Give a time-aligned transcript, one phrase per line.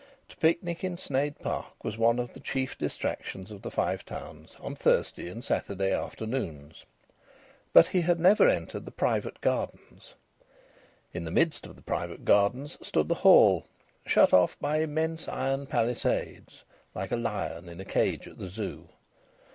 [0.29, 4.57] To picnic in Sneyd Park was one of the chief distractions of the Five Towns
[4.59, 6.85] on Thursday and Saturday afternoons.
[7.71, 10.15] But he had never entered the private gardens.
[11.13, 13.67] In the midst of the private gardens stood the Hall,
[14.03, 16.63] shut off by immense iron palisades,
[16.95, 18.87] like a lion in a cage at the Zoo.